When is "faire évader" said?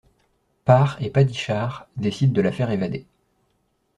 2.51-3.05